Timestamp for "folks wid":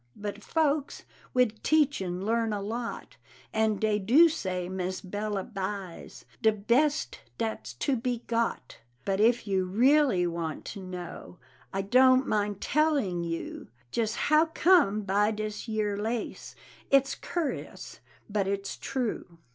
0.43-1.63